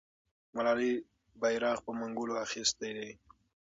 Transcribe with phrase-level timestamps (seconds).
[0.55, 0.91] ملالۍ
[1.41, 3.09] بیرغ په منګولو اخیستی دی.